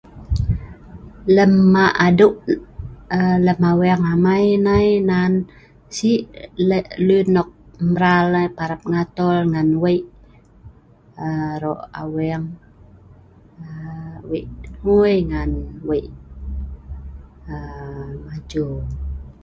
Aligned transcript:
Lem 1.35 1.51
ma' 1.73 1.95
adieu 2.05 2.31
aa 3.17 3.35
lem 3.45 3.59
aweeng 3.71 4.03
amai 4.13 4.45
nai 4.67 4.87
nan, 5.09 5.33
si 5.95 6.11
luen 7.05 7.27
nok 7.35 7.49
mral 7.93 8.31
parap 8.57 8.81
ngatoel 8.91 9.39
ngan 9.51 9.69
wei 9.83 9.99
aa 11.23 11.43
aro' 11.55 11.85
aweeng 12.01 12.45
aa 13.65 14.15
wei 14.29 14.43
nguei 14.83 15.19
ngan 15.29 15.51
wei 15.87 16.05
aa 17.53 18.05
maju. 18.25 18.65